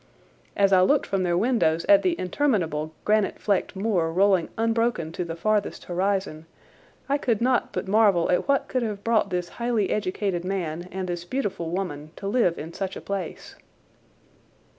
[0.55, 5.23] As I looked from their windows at the interminable granite flecked moor rolling unbroken to
[5.23, 6.47] the farthest horizon
[7.07, 11.07] I could not but marvel at what could have brought this highly educated man and
[11.07, 13.53] this beautiful woman to live in such a place.